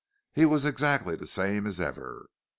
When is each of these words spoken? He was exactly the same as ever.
He 0.33 0.45
was 0.45 0.65
exactly 0.65 1.15
the 1.15 1.27
same 1.27 1.67
as 1.67 1.79
ever. 1.79 2.25